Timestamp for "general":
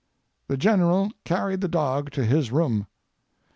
0.57-1.11